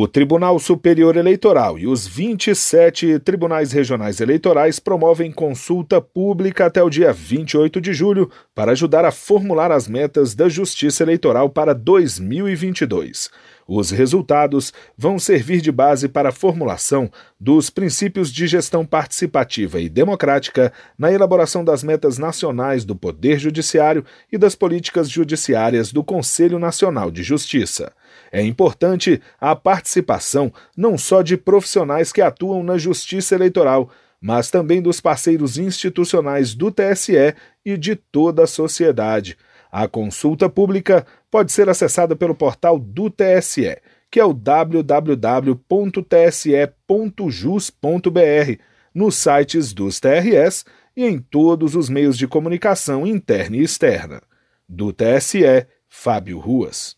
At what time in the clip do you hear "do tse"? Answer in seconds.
36.54-37.34, 42.78-43.76, 54.68-55.66